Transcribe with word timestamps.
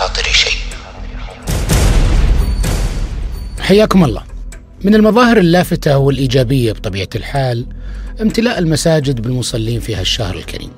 بخاطري 0.00 0.32
شيء. 0.32 0.60
حياكم 3.60 4.04
الله. 4.04 4.22
من 4.84 4.94
المظاهر 4.94 5.38
اللافتة 5.38 5.98
والإيجابية 5.98 6.72
بطبيعة 6.72 7.08
الحال 7.14 7.66
امتلاء 8.20 8.58
المساجد 8.58 9.20
بالمصلين 9.20 9.80
في 9.80 9.94
هالشهر 9.94 10.36
الكريم. 10.36 10.70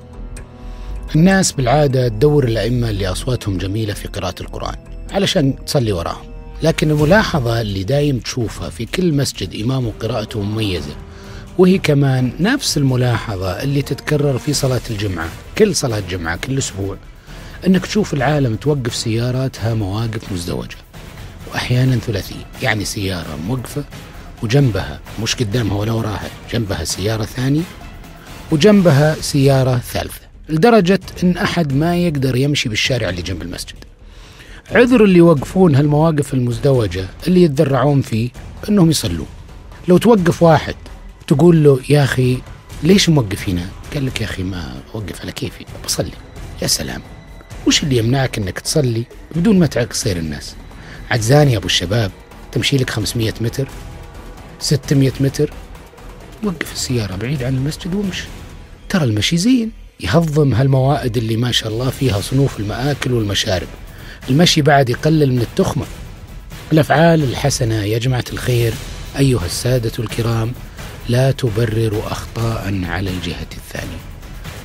الناس 1.15 1.51
بالعادة 1.51 2.07
تدور 2.07 2.43
الأئمة 2.43 2.89
اللي 2.89 3.07
أصواتهم 3.07 3.57
جميلة 3.57 3.93
في 3.93 4.07
قراءة 4.07 4.41
القرآن 4.41 4.75
علشان 5.11 5.65
تصلي 5.65 5.91
وراهم. 5.91 6.25
لكن 6.63 6.91
الملاحظة 6.91 7.61
اللي 7.61 7.83
دايم 7.83 8.19
تشوفها 8.19 8.69
في 8.69 8.85
كل 8.85 9.13
مسجد 9.13 9.61
إمامه 9.63 9.91
قراءته 9.99 10.41
مميزة 10.41 10.95
وهي 11.57 11.77
كمان 11.77 12.31
نفس 12.39 12.77
الملاحظة 12.77 13.63
اللي 13.63 13.81
تتكرر 13.81 14.37
في 14.37 14.53
صلاة 14.53 14.81
الجمعة. 14.89 15.29
كل 15.57 15.75
صلاة 15.75 15.99
جمعة 16.09 16.35
كل 16.35 16.57
أسبوع. 16.57 16.97
أنك 17.67 17.85
تشوف 17.85 18.13
العالم 18.13 18.55
توقف 18.55 18.95
سياراتها 18.95 19.73
مواقف 19.73 20.31
مزدوجة. 20.31 20.75
وأحيانا 21.51 21.95
ثلاثية. 21.95 22.45
يعني 22.61 22.85
سيارة 22.85 23.37
موقفة 23.47 23.83
وجنبها 24.43 24.99
مش 25.23 25.35
قدامها 25.35 25.77
ولا 25.77 25.91
وراها 25.91 26.29
جنبها 26.53 26.83
سيارة 26.83 27.25
ثانية 27.25 27.61
وجنبها 28.51 29.15
سيارة 29.21 29.77
ثالثة. 29.77 30.21
لدرجة 30.49 30.99
أن 31.23 31.37
أحد 31.37 31.73
ما 31.73 31.95
يقدر 31.97 32.35
يمشي 32.35 32.69
بالشارع 32.69 33.09
اللي 33.09 33.21
جنب 33.21 33.41
المسجد. 33.41 33.75
عذر 34.71 35.03
اللي 35.03 35.17
يوقفون 35.17 35.75
هالمواقف 35.75 36.33
المزدوجة 36.33 37.05
اللي 37.27 37.43
يتذرعون 37.43 38.01
فيه 38.01 38.29
أنهم 38.69 38.89
يصلون. 38.89 39.27
لو 39.87 39.97
توقف 39.97 40.43
واحد 40.43 40.75
تقول 41.27 41.63
له 41.63 41.79
يا 41.89 42.03
أخي 42.03 42.37
ليش 42.83 43.09
موقف 43.09 43.49
هنا 43.49 43.65
قال 43.93 44.05
لك 44.05 44.21
يا 44.21 44.25
أخي 44.25 44.43
ما 44.43 44.73
أوقف 44.95 45.21
على 45.21 45.31
كيفي 45.31 45.65
بصلي. 45.85 46.11
يا 46.61 46.67
سلام. 46.67 47.01
وش 47.67 47.83
اللي 47.83 47.97
يمنعك 47.97 48.37
أنك 48.37 48.59
تصلي 48.59 49.03
بدون 49.35 49.59
ما 49.59 49.65
تعق 49.65 49.93
سير 49.93 50.17
الناس؟ 50.17 50.55
عجزان 51.11 51.49
يا 51.49 51.57
أبو 51.57 51.65
الشباب 51.65 52.11
تمشي 52.51 52.77
لك 52.77 52.89
500 52.89 53.33
متر 53.41 53.67
600 54.59 55.11
متر 55.19 55.53
وقف 56.43 56.73
السيارة 56.73 57.15
بعيد 57.15 57.43
عن 57.43 57.55
المسجد 57.55 57.95
وامشي 57.95 58.27
ترى 58.89 59.03
المشي 59.03 59.37
زين 59.37 59.71
يهضم 59.99 60.53
هالموائد 60.53 61.17
اللي 61.17 61.37
ما 61.37 61.51
شاء 61.51 61.69
الله 61.69 61.89
فيها 61.89 62.21
صنوف 62.21 62.59
المآكل 62.59 63.13
والمشارب. 63.13 63.67
المشي 64.29 64.61
بعد 64.61 64.89
يقلل 64.89 65.31
من 65.31 65.41
التخمة. 65.41 65.85
الأفعال 66.71 67.23
الحسنة 67.23 67.83
يا 67.83 67.97
جماعة 67.97 68.23
الخير 68.33 68.73
أيها 69.19 69.45
السادة 69.45 69.91
الكرام 69.99 70.51
لا 71.09 71.31
تبرر 71.31 72.03
أخطاء 72.11 72.81
على 72.83 73.09
الجهة 73.09 73.47
الثانية. 73.57 73.99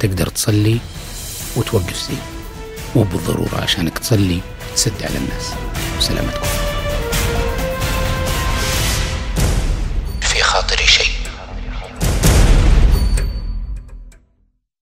تقدر 0.00 0.27
تصلي 0.27 0.78
وتوقف 1.56 2.09
زين 2.09 2.38
مو 2.97 3.03
بالضرورة 3.03 3.61
عشانك 3.62 3.98
تصلي 3.98 4.41
تسد 4.75 5.03
على 5.03 5.17
الناس. 5.17 5.53
وسلامتكم 5.98 6.67